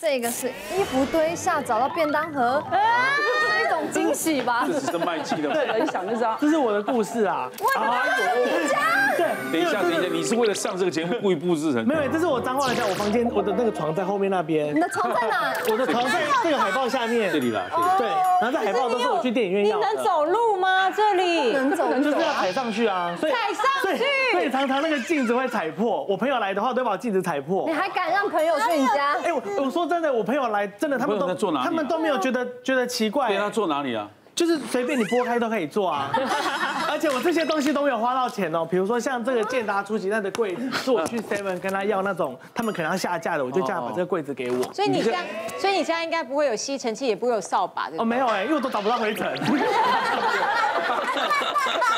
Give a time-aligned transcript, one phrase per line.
[0.00, 4.64] 这个是衣服堆下找到便当盒，是一种惊喜吧？
[4.64, 5.50] 这只是卖气的。
[5.50, 7.50] 对，一想就知道，这是我的故事啊。
[7.58, 8.78] 我的家，
[9.16, 11.84] 对，等一下，等一下，你是为了上这个节目故意布置成？
[11.84, 14.72] 没有，这是我脏话一下，我房间，我的那个床在后面那边。
[14.72, 15.52] 你的床在哪？
[15.68, 17.32] 我的床在这个海报下面。
[17.32, 17.62] 这里啦，
[17.98, 18.06] 对。
[18.40, 19.86] 然后这海报都是我去电影院要的。
[19.88, 20.88] 你能走路吗？
[20.90, 23.12] 这里能走，就是要踩上去啊。
[23.20, 24.04] 踩上去。
[24.38, 26.04] 所以常常那个镜子会踩破。
[26.08, 27.64] 我朋友来的话，都会把镜子踩破。
[27.66, 29.16] 你还敢让朋友去你家？
[29.24, 33.28] 哎，我我说真的，我朋友来真的，他们都他们都没有觉得觉得奇怪。
[33.28, 34.08] 对，他坐哪里啊？
[34.34, 36.12] 就是随便你拨开都可以做啊，
[36.88, 38.64] 而且我这些东西都没有花到钱哦。
[38.64, 44.62] 比如说像这个健达出奇蛋的柜子，是我去 Seven 跟他要那种，他们可能要下架的，我就叫他把这个柜子给我。
[44.72, 45.18] 所以你家，
[45.58, 47.96] 所以你家应该不会有吸尘器，也不会有扫把的。
[47.98, 49.26] 哦，没有哎，因为我都找不到灰尘。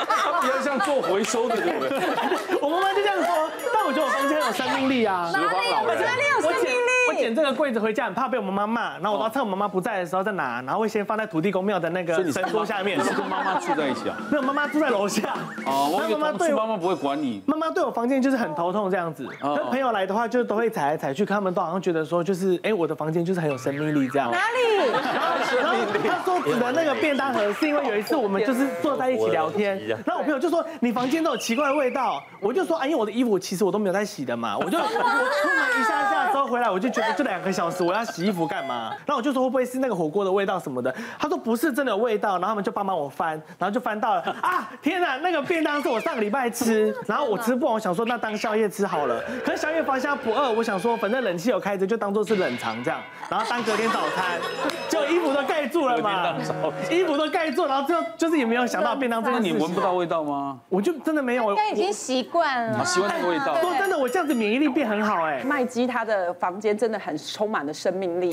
[0.09, 1.98] 他 比较像做回收的，对不对？
[2.60, 5.30] 我妈妈就这样说，但我觉得我房间很有生命力啊。
[5.33, 5.46] 哪里？
[5.46, 6.91] 我哪里有生命力？
[7.09, 13.02] 我捡这个柜子回家很怕被我妈妈骂，然后我都要趁我妈妈不在的时候再拿，然后会先放在土地公庙的那个神桌下面。
[13.05, 14.17] 是跟妈妈住在一起啊？
[14.30, 15.34] 没有，妈妈住在楼下。
[15.67, 17.42] 哦，我妈妈对妈妈不会管你。
[17.47, 19.27] 妈妈对我房间就是很头痛这样子。
[19.41, 24.30] 跟朋友来的话，就都会踩来踩去，他们都好像觉得说，就是哎，我的房间就是很有生命力这样。
[24.30, 24.91] 哪里？
[25.98, 37.83] 他说指的那个便当盒，是因为有一次我们就是坐在一起聊天，然后我朋友就说你房间都有奇怪的味道，我就说哎，因为我的衣服其实我都没有在洗的嘛，我就我出门一下下之后回来，我就觉得这两个小时。
[37.83, 38.91] 我要洗衣服干嘛？
[39.06, 40.95] 然后我就说会不会是那个火锅的味道什么的？
[41.19, 42.33] 他说不是，真的有味道。
[42.33, 44.70] 然后他们就帮忙我翻，然后就翻到了啊！
[44.81, 49.20] 天哪，那个便当是我上个礼拜吃， 然后我吃不完，我想说那当宵夜吃好了。
[49.45, 54.39] 可是宵夜发现不饿，我想说反正冷气有开着，就当做是冷藏这样，然后当隔天早餐，
[54.89, 56.34] 就衣服都盖住了嘛，
[56.91, 59.41] 衣服都盖住，然后最后就是也没有想到便当这个。
[59.41, 60.58] 你闻不到味道吗？
[60.69, 63.58] 我就真的没有，我已经习惯了，习惯那个味道。
[63.61, 65.42] 说真的，我这样子免疫力变很好哎。
[65.45, 67.71] 麦基他的房间真的很充满了。
[67.81, 68.31] 生命力，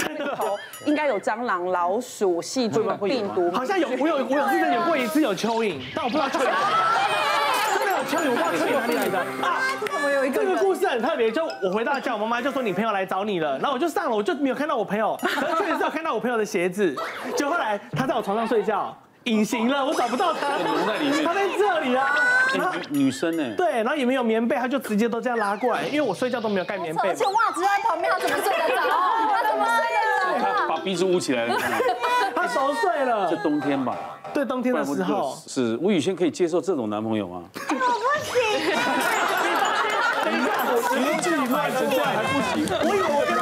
[0.86, 3.50] 应该有蟑螂、老鼠、细菌、病毒。
[3.52, 6.50] 好像有，我有，我有之前有过一次有蚯蚓，但我不知道蚯蚓。
[7.78, 9.62] 真的有蚯蚓，我不知道蚯蚓哪里来的啊？
[9.80, 10.44] 怎么有一个？
[10.44, 16.94] 这个故事很特别，就我回到家，我妈妈就说你朋友来找你了，然后我就上了，我就没有看到我朋友，可是确实是有看到我朋友的鞋子，
[17.38, 18.94] 就后来他在我床上睡觉。
[19.28, 20.58] 隐形了，我找不到他，
[20.88, 22.16] 在里面，他在这里啊。
[22.90, 23.44] 女女生呢？
[23.58, 27.10] 对，然后也没有棉被，他就直接都这样拉过来，因为我睡觉都没有盖棉被。
[27.10, 28.82] 而且袜子在旁边，他怎么睡得着？
[29.28, 30.40] 他怎么睡得着？
[30.40, 31.60] 他把鼻子捂起来了。
[32.34, 33.30] 他熟睡了。
[33.30, 33.98] 这冬天吧？
[34.34, 35.38] 对，冬天的时候。
[35.46, 37.44] 是吴宇轩可以接受这种男朋友吗？
[37.54, 38.34] 我 不行。
[40.24, 42.66] 等一下，我年纪迈出来还不行。
[42.82, 43.37] 我以为我。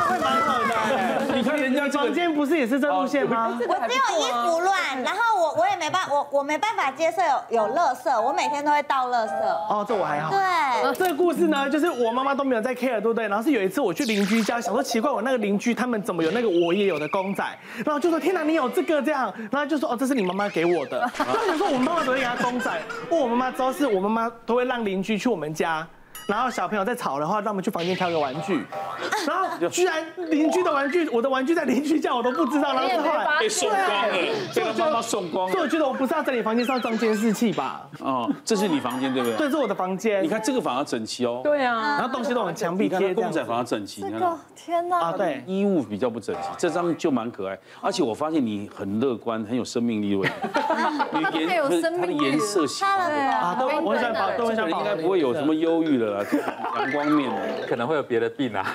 [1.35, 3.59] 你看人家房间不是也是这路线吗？
[3.67, 9.31] 我只有衣服乱，然后我我也没办法，我我没办法接受有有垃圾，我每天都会倒垃圾。
[9.69, 10.31] 哦，这我还好。
[10.31, 13.27] 对，这个故事呢，就是我妈妈都没有在 care，对不对？
[13.27, 17.43] 然后是有一次我去邻居家，想说奇怪，我那个邻居他们怎么有那个我也有的公仔，
[17.83, 20.99] 然后就说天哪，你有这个这样，然后就说哦，这是你妈妈给我的。
[21.17, 22.71] 然后想说我妈妈都会给他公仔，
[23.09, 25.85] 问我妈妈知道是我妈妈都会让邻居去我们家。
[26.27, 28.65] 然后小朋友在吵的话，让我们去房间挑个玩具，
[29.27, 34.11] 然后居然邻居的玩具，我的玩具在邻居家我都不知道，然后后来被送光了，
[34.55, 35.51] 被他妈妈送光了。
[35.51, 37.87] 所以我觉得我不是要在你房间，上装监视器吧？
[37.99, 39.37] 哦，这是你房间对不对？
[39.37, 40.23] 对，这是我的房间。
[40.23, 41.41] 你看这个反而整齐哦。
[41.43, 44.01] 对啊，然后东西都往墙壁贴，公仔反而整齐。
[44.01, 44.99] 这个天哪！
[44.99, 47.57] 啊，对，衣物比较不整齐，这张就蛮可爱。
[47.81, 50.05] 而且我发现你很乐观，很有生命力。
[50.15, 56.53] 你颜不是它的颜色喜欢对啊，都我很喜欢宝，都很喜欢宝，应该不会有什么忧郁的啦。
[56.93, 57.31] 方面
[57.67, 58.65] 可能会有别的病啊。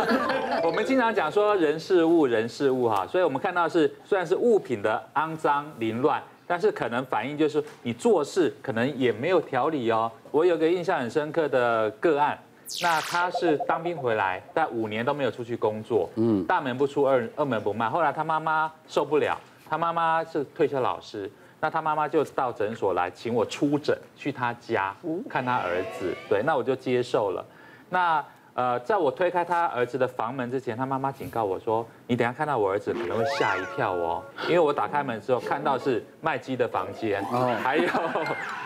[0.64, 10.10] 我们经常讲说人事物，人事物哈，所以我们看到是虽然是物品的肮脏凌乱，但是可能反映就是你做事可能也没有条理哦。
[10.30, 12.38] 我有个印象很深刻的个案，
[12.82, 17.88] 那他是当兵回来，但五年都没有出去工作，嗯，大门不出二二门不迈。
[17.88, 21.30] 后来他妈妈受不了，他妈妈是退休老师。
[21.60, 24.94] 那他妈妈就到诊所来，请我出诊去他家
[25.28, 26.14] 看他儿子。
[26.28, 27.44] 对，那我就接受了。
[27.88, 37.24] 那呃，在我推开他儿子的房门之前，他妈妈警告我说：“你等下看到我儿子可能会吓一跳哦，因为我打开门之后看到是麦基的房间，
[37.62, 37.84] 还有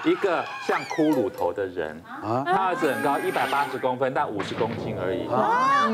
[0.05, 2.01] 一个像骷髅头的人。
[2.47, 5.29] 他儿子很高，一百八十公分，但五十公斤而已，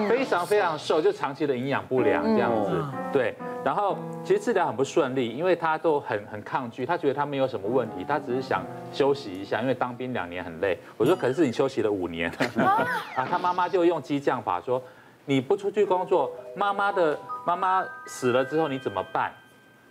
[0.08, 2.70] 非常非常瘦，就长期的营养不良这样子。
[3.12, 10.78] 对。”然后其实治疗很不顺利，因为他都很很抗拒，他觉得他没有什么问题，他只是想休息一下，因为当兵两年很累。
[10.96, 12.30] 我说，可是你休息了五年，
[13.16, 14.82] 啊，他妈妈就用激将法说，
[15.26, 19.30] 你不出去工作，妈妈的妈妈死了之后你怎么办？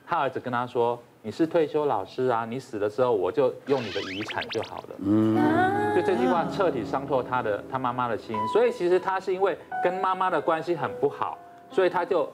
[0.07, 4.95] 他儿子跟他说，你是退休老师啊，你死了之后我就用你的遗产就好了。
[5.05, 11.37] 嗯，就这句话彻底伤透他的他妈妈的心，所以其实他是因为跟妈妈的关系很不好。
[11.71, 12.27] 所以他就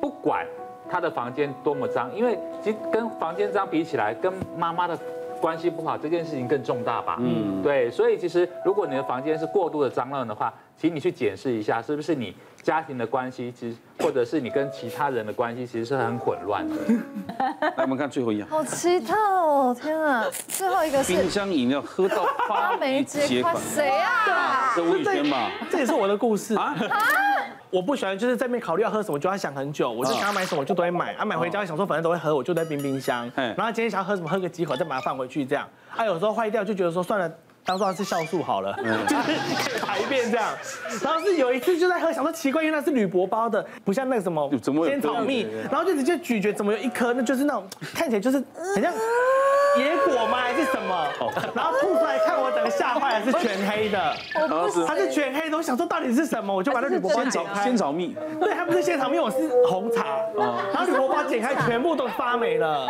[0.00, 0.44] 不管
[0.92, 4.98] 他的房间多么脏，因为其实跟房间脏比起来，跟妈妈的
[5.40, 7.16] 关系不好这件事情更重大吧？
[7.18, 16.76] 嗯，对，所以其实如果你的房间是过度的脏乱的话，请你去检视一下，是不是你家庭的关系，其实或者是你跟其他人的关系，其实是很混乱的。
[17.74, 19.74] 来，我们看最后一样，好奇特哦！
[19.80, 24.74] 天啊，最后一个是冰箱饮料喝到发霉结块，谁啊？
[24.76, 25.50] 这吴宇轩吧？
[25.70, 26.76] 这也是我的故事啊。
[27.72, 29.90] 我不喜欢就是在那边考虑要喝什么，就要想很久。
[29.90, 31.14] 我就想要买什么，我就都会买。
[31.14, 33.30] 啊，买回家想说反正都会喝，我就在冰冰箱。
[33.34, 35.66] 然后今天想要喝什么，喝个几口再把它放回去这样。
[35.96, 37.32] 啊，有时候坏掉就觉得说算了，
[37.64, 38.76] 当做它是酵素好了，
[39.08, 40.50] 就是排便这样。
[41.02, 44.50] 然后是有一次就在喝，想说奇怪，因为那是铝箔包的，不像那个什么
[44.84, 48.36] 仙草蜜，然后就直接咀嚼，怎么有一颗，那就是那种看起来就是
[48.74, 48.92] 很像。
[50.66, 51.08] 什么？
[51.54, 54.14] 然后吐出来看我，整个吓坏了，是全黑的。
[54.86, 56.54] 它是全黑的，我想说到底是什么？
[56.54, 57.64] 我就把那铝箔包剪开。
[57.64, 58.16] 仙草蜜。
[58.40, 59.36] 对，它不是仙草蜜，我是
[59.68, 60.04] 红茶。
[60.36, 62.86] 然后铝箔包剪开，全部都发霉了。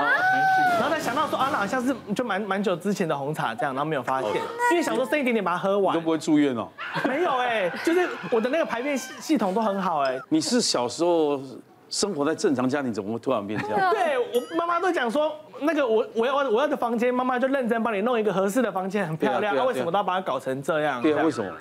[0.81, 4.31] 然后才想到说啊，那好像是就蛮蛮久之前的红茶这样，然后没有发现，
[4.71, 5.97] 因为想说剩一点点把它喝完。
[5.97, 6.69] 你都不会住院哦？
[7.07, 10.19] 没有哎，就是我的那个排便系统都很好哎。
[10.29, 11.41] 你是小时候
[11.93, 13.79] 生活在正常家庭，怎么会突然变这样？
[13.95, 15.33] 对我妈妈都讲说。
[15.65, 19.55] 那个我我要我要的房间，妈妈就认真帮你弄一个合适的房间，很漂亮。
[19.55, 21.01] 那为什么都要把它搞成这样？
[21.01, 21.53] 对啊，为什么？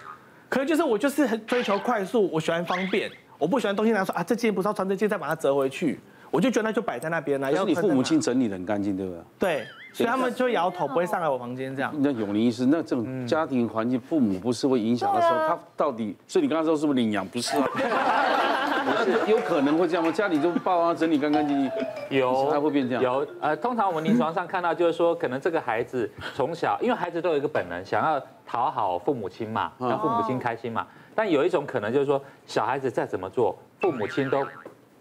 [0.49, 5.99] 可能就是我就是很追求快速，我喜欢方便，我不喜欢东西拿说啊，这件不是要穿这件，再把它折回去。
[6.31, 7.51] 我就觉得那就摆在那边了。
[7.51, 9.21] 要你父母亲整理的很干净，对不对？
[9.37, 11.93] 对，所以他们就会摇头，不会上来我房间这样。
[11.99, 16.15] 那永林医师，那这种家庭环境，父母不是会影响的时候，他到底？
[16.25, 17.23] 所以你刚刚说是不是领养？
[17.27, 17.67] 不是啊。
[19.27, 20.11] 有可能会这样吗？
[20.11, 21.71] 家里就爸妈整理干干净净，
[22.19, 23.03] 有还会变这样？
[23.03, 30.85] 有呃，通常我们临床上看到就是说，可能这个孩子从小，因为孩子都有一个本能，想要讨好父母亲嘛，让父母亲开心嘛。
[31.13, 34.45] 但有一种可能就是说，小孩子再怎么做，父母亲都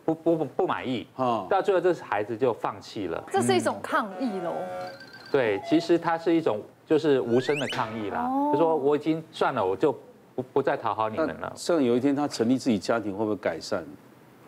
[0.04, 1.06] 不不不不满意，
[1.48, 3.22] 到最后这孩子就放弃了。
[3.30, 4.54] 这是一种抗议喽？
[5.30, 9.96] 对，其实它是一种就是无声的抗议啦，就说我已经算了，我就。
[10.40, 11.52] 不不再讨好你们了。
[11.54, 13.84] 像有一天他成立自己家庭，会不会改善？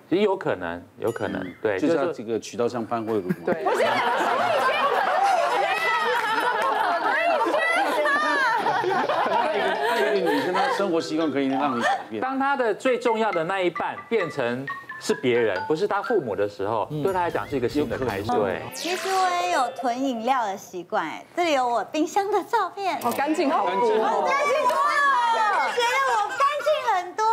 [0.08, 3.30] 其实有可能，有可能，对，就像这个渠道像潘慧如。
[3.44, 3.62] 对。
[3.64, 4.74] 我现在两个兄弟结
[8.94, 9.00] 婚了，
[9.90, 12.20] 还有一个女生，她生活习惯可以让你改变。
[12.20, 14.66] 当她的最重要的那一半变成
[15.00, 18.30] 是别人，不是他父母的时候，对他来讲是一个新的开始。
[18.32, 18.62] 对。
[18.74, 24.52] 其实我也有囤饮料的习惯，哎，这里有我冰箱的照片，好干净，好干净，好干净。
[25.72, 27.24] 觉得我干净很多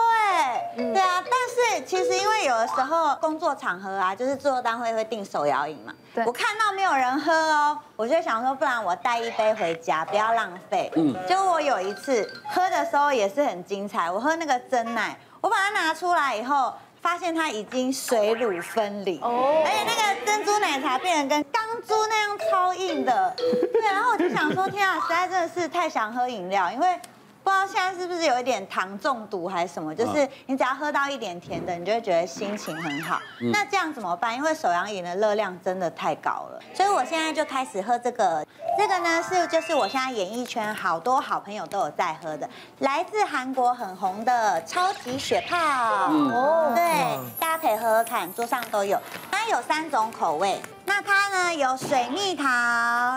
[0.79, 10.91] 哎，对啊，但是其实因为有的时候工作场合啊，就是制作单位会订手摇饮嘛，对，我看到没有人喝哦，我就想说，不然我带一杯回家，不要浪费。
[10.95, 26.99] 嗯，就我有一次喝的时候也是很精彩，我喝那个珍奶，我把它拿出来以后，发现它已经水乳分离，哦，而且那个珍珠奶茶变得跟钢珠那样超硬的，对，然后我就想说，天啊，实在真的是太想喝饮料，因为。
[27.44, 29.94] 不知道现在是不是有一点糖中毒还是什么？
[29.95, 33.19] 就是你只要喝到一点甜的，你就会觉得心情很好。
[33.51, 34.36] 那这样怎么办？
[34.36, 38.45] 因为手摇饮的热量真的太高了，所以我现在就开始喝这个。
[38.79, 45.57] 这个呢是就是我现在演艺圈好多好朋友都有在喝的，来自韩国很红的超级雪泡。
[45.57, 48.97] 哦，对，大家可以喝喝看，桌上都有。
[49.29, 50.61] 它有三种口味。
[50.85, 52.45] 那它呢有水蜜桃，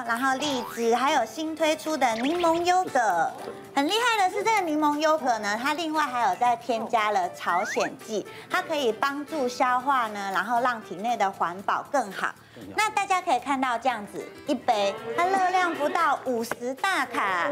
[0.04, 3.30] 然后荔枝，还有新推出的柠檬优格。
[3.72, 12.34] 很厉害的是，这个柠檬优格呢，它另外还有再添加了朝鲜蓟，它可以帮助消化呢，然后让体内的环保更好。
[12.76, 17.48] 那大家可以看到这样子一杯，它热量不到五十大卡，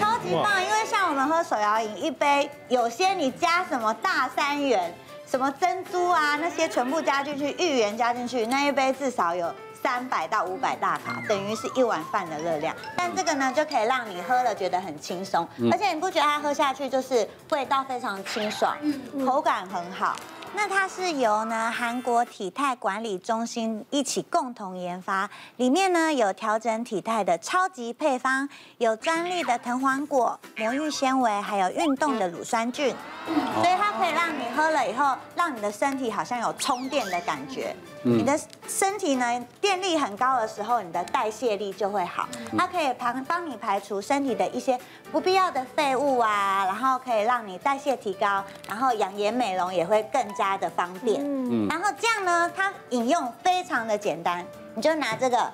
[0.00, 0.62] 超级棒。
[0.64, 4.92] 因为像我们喝手摇饮，一杯有些你加什么大三元。
[5.24, 9.50] 什么珍珠啊，那些全部加进去，芋圆加进去，那一杯至少有
[9.82, 12.76] 三百到五百大卡，等于是一碗饭的热量。
[12.94, 18.76] 但这个呢，就可以让你喝了觉得很轻松，而且你不觉得它喝下去就是味道非常清爽，
[19.24, 20.14] 口感很好。
[20.54, 32.94] 那它是由呢韩国体态管理中心一起共同研发，里面呢有调整体态的超级配方，有专利的藤黄果、魔芋纤维，还有运动的乳酸菌，
[33.26, 37.74] 所以它可以让你喝了以后，让你的身体好像有充电的感觉。
[38.04, 42.28] 你的身体呢电力很高的时候，你的代谢力就会好，
[42.58, 44.78] 它可以帮帮你排除身体的一些
[45.10, 50.41] 不必要的废物啊，然后可以让你代谢提高，然后养颜美容也会更加。
[50.42, 54.44] 加的方便，嗯，然后这样呢，它饮用非常的简单，
[54.74, 55.52] 你就拿这个，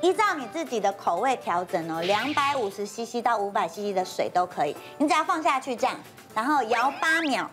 [0.00, 5.96] 依照你自己的口味调整哦，两百五十 CC 到五百 CC 的水都可以，你只要放下去这样，
[6.32, 7.50] 然后摇八秒，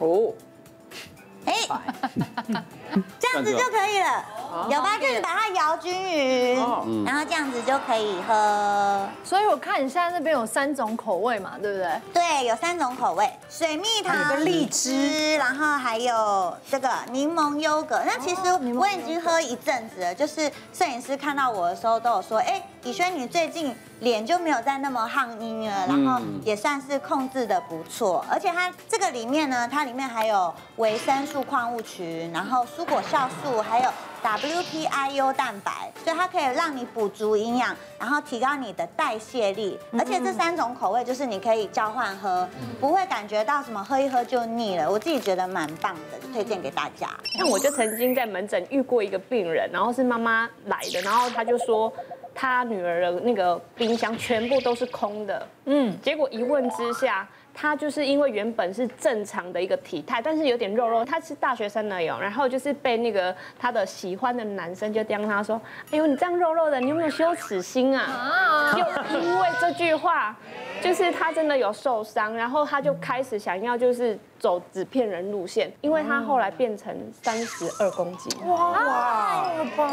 [0.00, 0.34] 哦，
[1.46, 1.54] 哎，
[3.18, 4.24] 这样子就可以了。
[4.70, 4.98] 有吧？
[4.98, 9.08] 就是把它摇均匀，然后这样子就可以喝。
[9.24, 12.00] 所以我看你现在那边有三种口味嘛，对不对？
[12.14, 18.00] 对，有三种口味：水蜜桃、荔枝，然后还有这个柠檬优格。
[18.04, 18.40] 那其实
[18.76, 28.24] 我已经喝一阵子了，就是摄影师看到我的时候都有说，哎，以轩你最近脸就没有再那么夯阴了，然后也算是控制的不错。
[28.30, 33.90] 而且它这个里面呢，它里面还有维生素、矿物群，然后蔬果酵素，还有。
[34.22, 39.78] WPIU 蛋白，所以它可以让你补足营养，然后提高你的代谢力。
[39.98, 42.46] 而且这三种口味就是你可以交换喝，
[42.78, 44.90] 不会感觉到什么喝一喝就腻了。
[44.90, 47.08] 我自己觉得蛮棒的，推荐给大家。
[47.38, 51.90] 那我就曾经在门诊遇过一个病人，然后是妈妈来的，然后他就说
[52.34, 57.28] 他女儿的那个冰箱全部都是空的，嗯，结果一问之下。
[57.60, 61.04] 他就是因为原本是正常的一个体态，但是有点肉肉。
[61.04, 65.60] 他是大学生了哟，然后就是被那个他的喜欢的男生就刁他说
[65.92, 70.34] ：“哎呦，你这样肉肉的，你有没有羞耻心啊？”就因为这句话，
[70.80, 74.18] 就是他真的有受伤，然后他就开始想要就是。
[74.40, 79.44] 走纸片人路线，因为他后来变成三十二公斤，哇，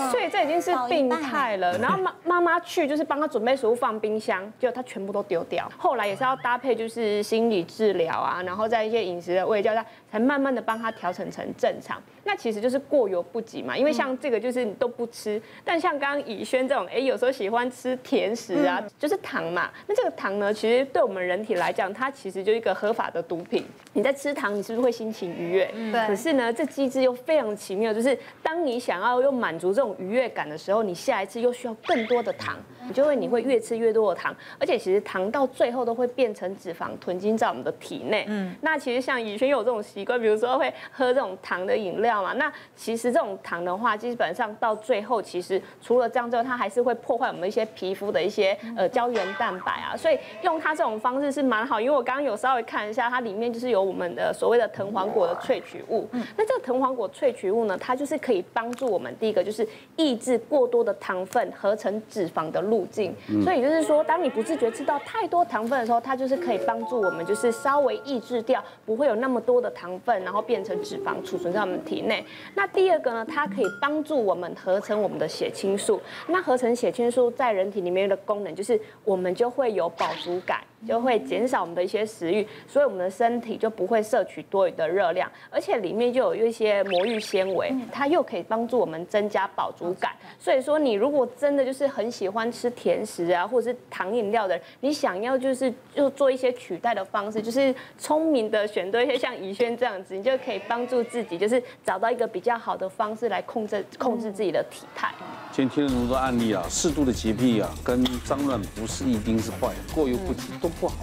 [0.09, 1.77] 所以这已经是病态了。
[1.79, 5.69] 然后妈妈妈去就是帮他准备食物放冰箱，结果他全部都丢掉。
[5.77, 12.01] 后来也是要搭配就是心理治疗啊，然后在一些饮食的喂教，下才慢慢的帮他调整成正常。
[12.23, 19.71] 那其实就是过犹不及嘛，因为像这个就是你都不吃，但像刚刚以轩这种，哎，有时候喜欢吃甜食啊，就是糖嘛。
[19.87, 23.65] 那这个糖呢，其实对我们人体来讲，它其实就是一个合法的毒品。
[23.93, 25.65] 你在吃糖，你是不是会心情愉悦？
[25.91, 26.07] 对。
[26.07, 38.25] 可是呢，这机制又非常奇妙，就是当你想要又满足这种愉悦感的时候，你下一次又需要更多的糖，你就会你会越吃越多的糖，而且其实糖到最后都会变成脂肪囤积在我们的体内。
[38.27, 38.55] 嗯。
[38.61, 53.87] 那其实像以前有这种习惯，比如说会喝这种糖的饮料嘛，那其实这种糖的话，基本上到最后其实除了这样之后，它还是会破坏我们一些皮肤的一些呃胶原蛋白啊，所以用它这种方式是蛮好，因为我刚刚有稍微看一下，它里面就是有。
[53.87, 59.65] 我们的所谓的藤黄果的萃取物，嗯那这个藤黄果萃取物呢，它就是可以帮助我们第一个就是
[59.95, 63.11] 抑制过多的糖分合成脂肪的路附近，
[63.43, 72.23] 所以就是说，当你不自觉吃到太多糖分的时候，它就是可以帮助我们就是稍微抑制掉，不会有那么多的糖分，然后变成脂肪储存在我们体内。
[72.53, 75.99] 那第二个呢，它可以帮助我们合成我们的血清素。
[76.27, 80.59] 那合成血清素在人体里面的功能就是，我们就会有饱足感。
[80.85, 90.11] 就会减少我们的一些食欲，所以我们的身体就不会摄取多余的热量，而且里面就有一些魔芋纤维，它又可以帮助我们增加饱足感。
[90.37, 105.11] 所以说，你如果真的就是很喜欢吃甜食啊，或者是糖饮料的人，你想要就是就做一些取代的方式，就是聪明的选对一些像怡萱这样子，你就可以帮助自己，就是找到一个比较好的方式来控制控制自己的体态。
[105.51, 110.95] 今天听了那么多案例啊，适度的洁癖啊，跟脏乱不是一定是坏，过犹不及都不好。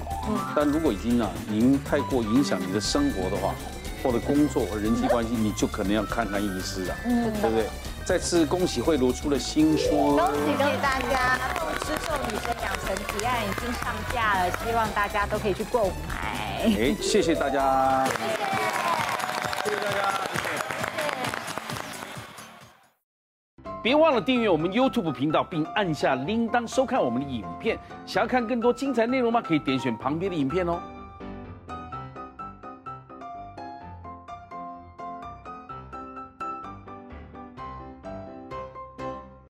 [0.55, 3.55] 但如果已经啊，您太过影响你的生活的话，
[4.03, 7.67] 或者工作和人际关系，你就可能要看看医师啊，对不对？
[8.05, 11.39] 再次恭喜慧茹出了新书，恭喜恭喜大家！
[11.87, 16.65] 《吃瘦女生养成提案》已经上架了，希望大家都可以去购买。
[16.65, 18.19] 哎，谢谢大家，谢谢，
[19.65, 20.44] 谢谢大家。
[23.85, 27.79] 别忘了订阅我们 YouTube 频道，并按下铃铛收看我们的影片。
[28.07, 29.43] 想要看更多精彩内容吗？
[29.43, 30.81] 可以点选旁边的影片哦。